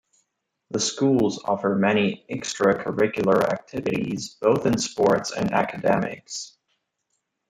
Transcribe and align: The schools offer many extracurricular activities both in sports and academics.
The 0.71 0.79
schools 0.79 1.43
offer 1.45 1.75
many 1.75 2.25
extracurricular 2.27 3.43
activities 3.47 4.29
both 4.41 4.65
in 4.65 4.79
sports 4.79 5.31
and 5.31 5.51
academics. 5.53 6.57